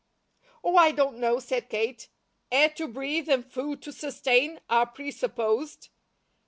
[0.63, 2.09] "Oh, I don't know," said Kate.
[2.51, 5.89] "Air to breathe and food to sustain are presupposed.